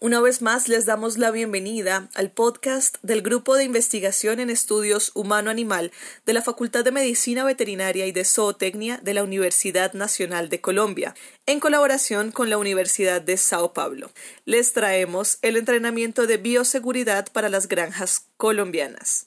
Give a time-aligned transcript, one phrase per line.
[0.00, 5.10] Una vez más les damos la bienvenida al podcast del Grupo de Investigación en Estudios
[5.14, 5.90] Humano-Animal
[6.24, 11.14] de la Facultad de Medicina Veterinaria y de Zootecnia de la Universidad Nacional de Colombia,
[11.46, 14.12] en colaboración con la Universidad de Sao Paulo.
[14.44, 19.26] Les traemos el entrenamiento de bioseguridad para las granjas colombianas.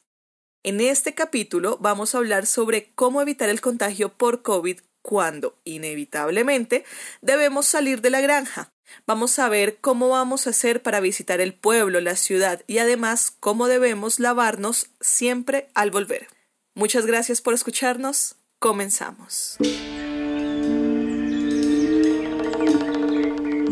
[0.63, 6.85] En este capítulo vamos a hablar sobre cómo evitar el contagio por COVID cuando, inevitablemente,
[7.21, 8.71] debemos salir de la granja
[9.05, 13.33] Vamos a ver cómo vamos a hacer para visitar el pueblo, la ciudad y además
[13.39, 16.27] cómo debemos lavarnos siempre al volver.
[16.75, 18.35] Muchas gracias por escucharnos.
[18.59, 19.57] Comenzamos.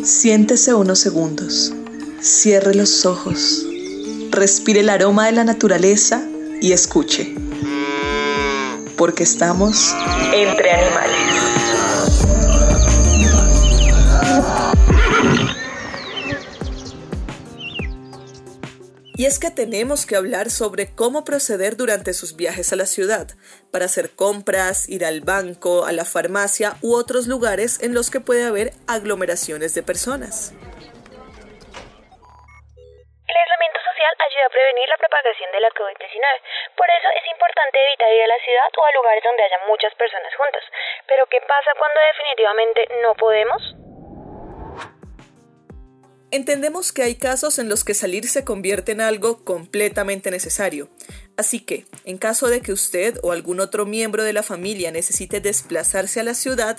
[0.04, 1.74] Siéntese unos segundos.
[2.22, 3.66] Cierre los ojos.
[4.32, 6.28] Respire el aroma de la naturaleza
[6.62, 7.36] y escuche.
[9.00, 9.96] Porque estamos
[10.36, 11.50] entre animales.
[19.16, 23.38] Y es que tenemos que hablar sobre cómo proceder durante sus viajes a la ciudad,
[23.72, 28.20] para hacer compras, ir al banco, a la farmacia u otros lugares en los que
[28.20, 30.52] puede haber aglomeraciones de personas.
[34.04, 36.24] Ayuda a prevenir la propagación de la COVID-19.
[36.76, 39.94] Por eso es importante evitar ir a la ciudad o a lugares donde haya muchas
[39.96, 40.64] personas juntas.
[41.08, 43.62] Pero ¿qué pasa cuando definitivamente no podemos?
[46.32, 50.90] Entendemos que hay casos en los que salir se convierte en algo completamente necesario,
[51.38, 55.42] así que, en caso de que usted o algún otro miembro de la familia necesite
[55.42, 56.78] desplazarse a la ciudad,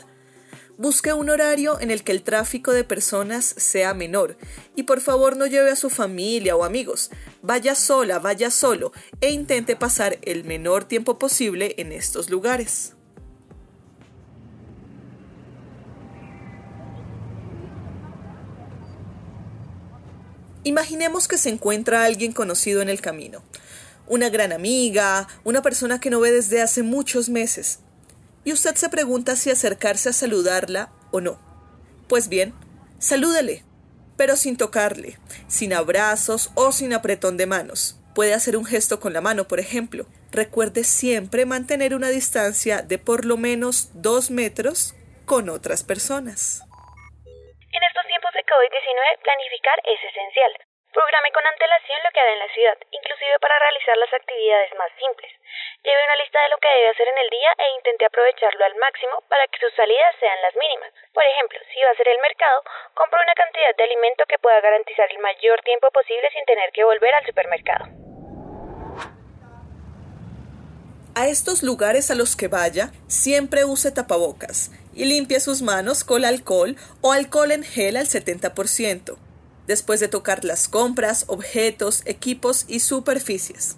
[0.80, 4.38] busque un horario en el que el tráfico de personas sea menor
[4.74, 7.10] y por favor no lleve a su familia o amigos,
[7.42, 8.90] vaya sola, vaya solo
[9.20, 12.94] e intente pasar el menor tiempo posible en estos lugares.
[20.64, 23.42] Imaginemos que se encuentra alguien conocido en el camino,
[24.06, 27.80] una gran amiga, una persona que no ve desde hace muchos meses,
[28.44, 31.40] y usted se pregunta si acercarse a saludarla o no.
[32.08, 32.54] Pues bien,
[32.98, 33.64] salúdele,
[34.16, 35.18] pero sin tocarle,
[35.48, 37.96] sin abrazos o sin apretón de manos.
[38.14, 40.06] Puede hacer un gesto con la mano, por ejemplo.
[40.32, 44.94] Recuerde siempre mantener una distancia de por lo menos dos metros
[45.26, 46.62] con otras personas.
[47.72, 50.69] En estos tiempos de COVID-19, planificar es esencial.
[50.90, 54.90] Programe con antelación lo que hará en la ciudad, inclusive para realizar las actividades más
[54.98, 55.30] simples.
[55.86, 58.74] Lleve una lista de lo que debe hacer en el día e intente aprovecharlo al
[58.74, 60.90] máximo para que sus salidas sean las mínimas.
[61.14, 62.64] Por ejemplo, si va a hacer el mercado,
[62.98, 66.82] compre una cantidad de alimento que pueda garantizar el mayor tiempo posible sin tener que
[66.82, 67.86] volver al supermercado.
[71.14, 76.24] A estos lugares a los que vaya, siempre use tapabocas y limpie sus manos con
[76.24, 79.29] alcohol o alcohol en gel al 70%,
[79.70, 83.76] después de tocar las compras, objetos, equipos y superficies.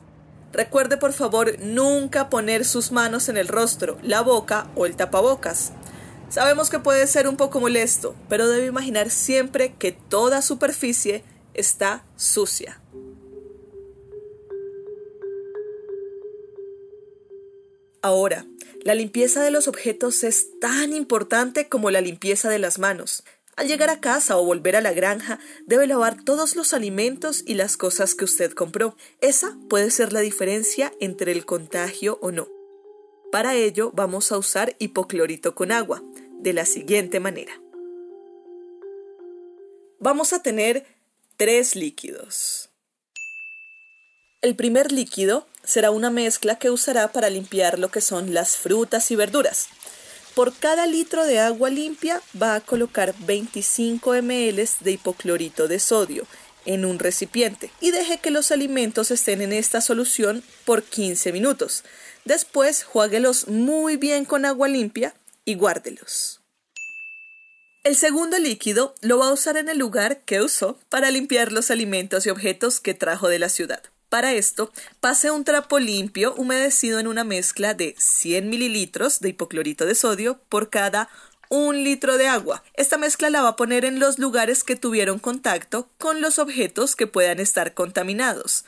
[0.50, 5.72] Recuerde por favor nunca poner sus manos en el rostro, la boca o el tapabocas.
[6.30, 12.06] Sabemos que puede ser un poco molesto, pero debe imaginar siempre que toda superficie está
[12.16, 12.80] sucia.
[18.00, 18.46] Ahora,
[18.82, 23.24] la limpieza de los objetos es tan importante como la limpieza de las manos.
[23.56, 27.54] Al llegar a casa o volver a la granja, debe lavar todos los alimentos y
[27.54, 28.96] las cosas que usted compró.
[29.20, 32.48] Esa puede ser la diferencia entre el contagio o no.
[33.30, 36.02] Para ello vamos a usar hipoclorito con agua,
[36.40, 37.52] de la siguiente manera.
[40.00, 40.86] Vamos a tener
[41.36, 42.70] tres líquidos.
[44.40, 49.10] El primer líquido será una mezcla que usará para limpiar lo que son las frutas
[49.12, 49.68] y verduras.
[50.34, 56.26] Por cada litro de agua limpia va a colocar 25 ml de hipoclorito de sodio
[56.64, 61.84] en un recipiente y deje que los alimentos estén en esta solución por 15 minutos.
[62.24, 65.14] Después juáguelos muy bien con agua limpia
[65.44, 66.40] y guárdelos.
[67.84, 71.70] El segundo líquido lo va a usar en el lugar que usó para limpiar los
[71.70, 73.82] alimentos y objetos que trajo de la ciudad.
[74.12, 74.70] Para esto,
[75.00, 80.38] pase un trapo limpio humedecido en una mezcla de 100 mililitros de hipoclorito de sodio
[80.50, 81.08] por cada
[81.48, 82.62] un litro de agua.
[82.74, 86.94] Esta mezcla la va a poner en los lugares que tuvieron contacto con los objetos
[86.94, 88.66] que puedan estar contaminados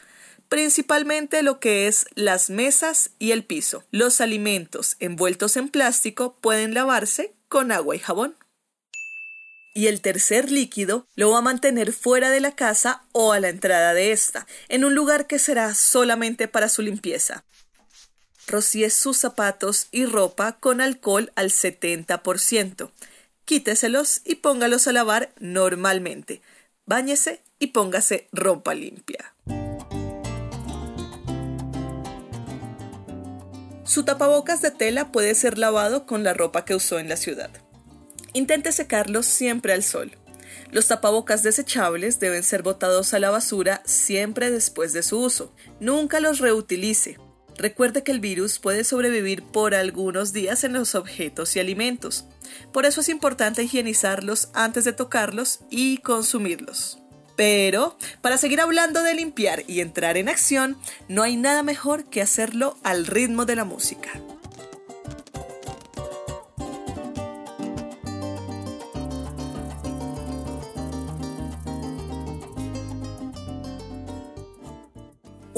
[0.49, 3.83] principalmente lo que es las mesas y el piso.
[3.91, 8.37] Los alimentos envueltos en plástico pueden lavarse con agua y jabón.
[9.75, 13.49] Y el tercer líquido lo va a mantener fuera de la casa o a la
[13.49, 17.45] entrada de esta, en un lugar que será solamente para su limpieza.
[18.47, 22.91] Rocíe sus zapatos y ropa con alcohol al 70%.
[23.45, 26.41] Quíteselos y póngalos a lavar normalmente.
[26.87, 29.35] Báñese y póngase ropa limpia.
[33.85, 37.51] Su tapabocas de tela puede ser lavado con la ropa que usó en la ciudad.
[38.35, 40.13] Intente secarlos siempre al sol.
[40.71, 45.55] Los tapabocas desechables deben ser botados a la basura siempre después de su uso.
[45.79, 47.19] Nunca los reutilice.
[47.57, 52.27] Recuerde que el virus puede sobrevivir por algunos días en los objetos y alimentos.
[52.73, 56.99] Por eso es importante higienizarlos antes de tocarlos y consumirlos.
[57.37, 60.77] Pero, para seguir hablando de limpiar y entrar en acción,
[61.09, 64.11] no hay nada mejor que hacerlo al ritmo de la música.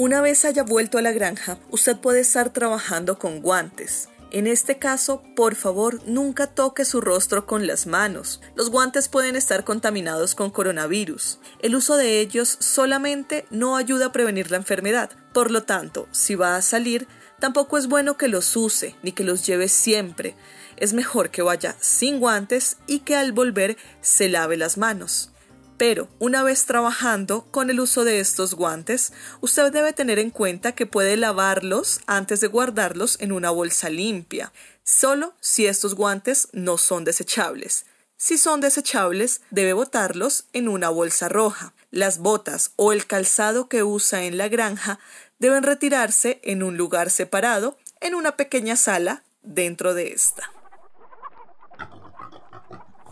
[0.07, 4.07] Una vez haya vuelto a la granja, usted puede estar trabajando con guantes.
[4.31, 8.39] En este caso, por favor, nunca toque su rostro con las manos.
[8.55, 11.39] Los guantes pueden estar contaminados con coronavirus.
[11.59, 15.09] El uso de ellos solamente no ayuda a prevenir la enfermedad.
[15.33, 17.05] Por lo tanto, si va a salir,
[17.41, 20.37] tampoco es bueno que los use ni que los lleve siempre.
[20.77, 25.33] Es mejor que vaya sin guantes y que al volver se lave las manos.
[25.77, 30.73] Pero una vez trabajando con el uso de estos guantes, usted debe tener en cuenta
[30.73, 34.51] que puede lavarlos antes de guardarlos en una bolsa limpia,
[34.83, 37.85] solo si estos guantes no son desechables.
[38.19, 41.73] Si son desechables, debe botarlos en una bolsa roja.
[41.91, 44.99] Las botas o el calzado que usa en la granja
[45.37, 50.51] deben retirarse en un lugar separado, en una pequeña sala dentro de esta.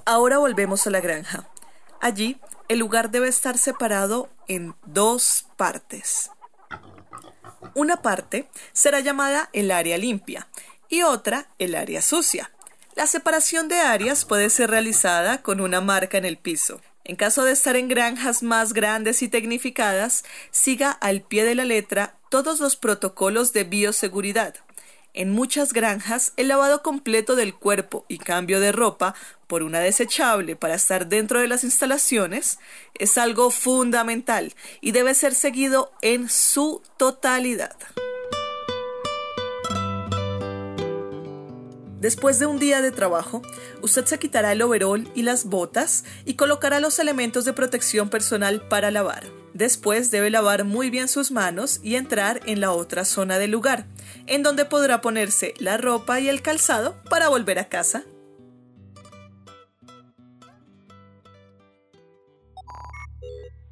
[0.07, 1.47] Ahora volvemos a la granja.
[2.01, 6.29] Allí el lugar debe estar separado en dos partes.
[7.73, 10.47] Una parte será llamada el área limpia
[10.89, 12.51] y otra el área sucia.
[12.95, 16.81] La separación de áreas puede ser realizada con una marca en el piso.
[17.03, 21.65] En caso de estar en granjas más grandes y tecnificadas, siga al pie de la
[21.65, 24.55] letra todos los protocolos de bioseguridad.
[25.17, 29.15] En muchas granjas, el lavado completo del cuerpo y cambio de ropa
[29.47, 32.59] por una desechable para estar dentro de las instalaciones
[32.95, 37.77] es algo fundamental y debe ser seguido en su totalidad.
[42.01, 43.41] Después de un día de trabajo,
[43.81, 48.67] usted se quitará el overol y las botas y colocará los elementos de protección personal
[48.67, 49.44] para lavar.
[49.55, 53.87] Después debe lavar muy bien sus manos y entrar en la otra zona del lugar,
[54.27, 58.03] en donde podrá ponerse la ropa y el calzado para volver a casa.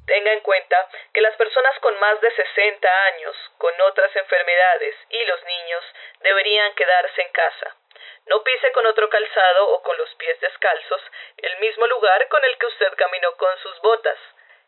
[0.08, 5.20] Tenga en cuenta que las personas con más de 60 años, con otras enfermedades y
[5.28, 5.84] los niños
[6.24, 7.76] deberían quedarse en casa.
[8.24, 11.02] No pise con otro calzado o con los pies descalzos
[11.36, 14.16] el mismo lugar con el que usted caminó con sus botas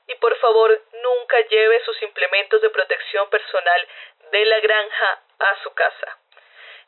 [0.06, 3.88] y por favor nunca lleve sus implementos de protección personal
[4.30, 6.18] de la granja a su casa.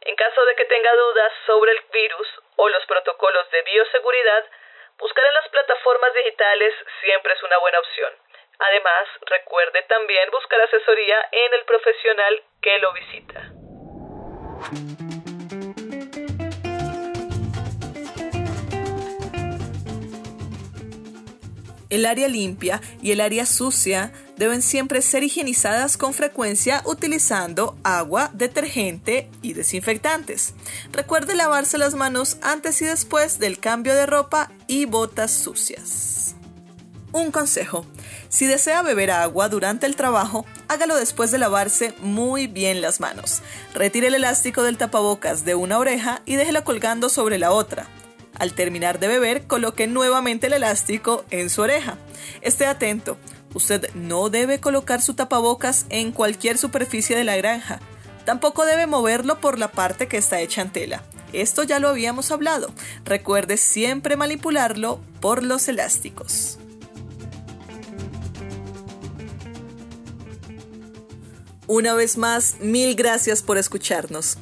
[0.03, 4.47] En caso de que tenga dudas sobre el virus o los protocolos de bioseguridad,
[4.99, 8.13] buscar en las plataformas digitales siempre es una buena opción.
[8.61, 13.43] Además, recuerde también buscar asesoría en el profesional que lo visita.
[21.91, 28.31] El área limpia y el área sucia deben siempre ser higienizadas con frecuencia utilizando agua,
[28.35, 30.55] detergente y desinfectantes.
[30.93, 36.35] Recuerde lavarse las manos antes y después del cambio de ropa y botas sucias.
[37.11, 37.87] Un consejo.
[38.29, 43.41] Si desea beber agua durante el trabajo, hágalo después de lavarse muy bien las manos.
[43.73, 47.89] Retire el elástico del tapabocas de una oreja y déjelo colgando sobre la otra.
[48.39, 51.99] Al terminar de beber, coloque nuevamente el elástico en su oreja.
[52.41, 53.19] Esté atento,
[53.55, 57.81] usted no debe colocar su tapabocas en cualquier superficie de la granja.
[58.25, 61.03] Tampoco debe moverlo por la parte que está hecha en tela.
[61.33, 62.71] Esto ya lo habíamos hablado.
[63.05, 66.59] Recuerde siempre manipularlo por los elásticos.
[71.67, 74.39] Una vez más, mil gracias por escucharnos.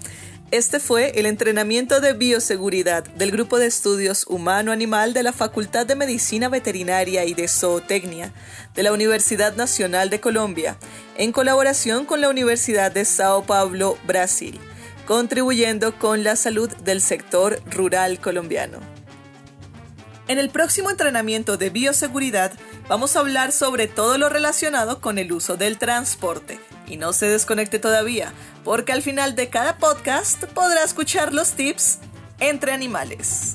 [0.52, 5.96] Este fue el entrenamiento de bioseguridad del Grupo de Estudios Humano-Animal de la Facultad de
[5.96, 8.32] Medicina Veterinaria y de Zootecnia
[8.72, 10.78] de la Universidad Nacional de Colombia,
[11.16, 14.60] en colaboración con la Universidad de Sao Paulo, Brasil,
[15.04, 18.78] contribuyendo con la salud del sector rural colombiano.
[20.28, 22.52] En el próximo entrenamiento de bioseguridad
[22.88, 26.60] vamos a hablar sobre todo lo relacionado con el uso del transporte.
[26.86, 28.32] Y no se desconecte todavía,
[28.64, 31.98] porque al final de cada podcast podrá escuchar los tips
[32.38, 33.54] entre animales.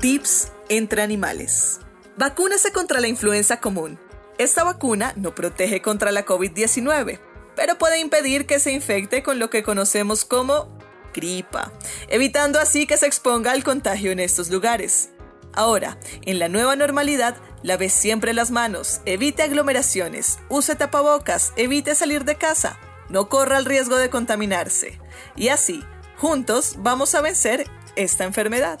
[0.00, 1.80] Tips entre animales.
[2.16, 3.98] Vacúnese contra la influenza común.
[4.38, 7.20] Esta vacuna no protege contra la COVID-19,
[7.54, 10.79] pero puede impedir que se infecte con lo que conocemos como
[11.14, 11.72] gripa,
[12.08, 15.10] evitando así que se exponga al contagio en estos lugares.
[15.52, 22.24] Ahora, en la nueva normalidad, lave siempre las manos, evite aglomeraciones, use tapabocas, evite salir
[22.24, 25.00] de casa, no corra el riesgo de contaminarse.
[25.36, 25.84] Y así,
[26.16, 28.80] juntos vamos a vencer esta enfermedad.